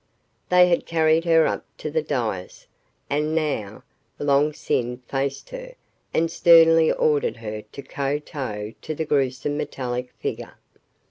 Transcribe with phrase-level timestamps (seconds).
[0.49, 2.65] They had carried her up to the dais,
[3.07, 3.83] and now
[4.17, 5.75] Long Sin faced her
[6.11, 10.55] and sternly ordered her to kowtow to the gruesome metallic figure.